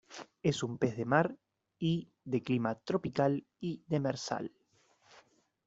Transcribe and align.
Es 0.41 0.63
un 0.63 0.79
pez 0.79 0.97
de 0.97 1.05
mar 1.05 1.37
y, 1.77 2.11
de 2.23 2.41
clima 2.41 2.73
tropical 2.73 3.45
y 3.59 3.83
demersal. 3.85 4.51